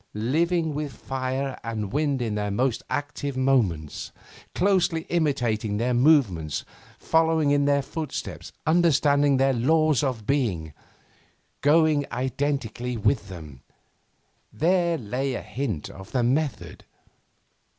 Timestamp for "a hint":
15.35-15.87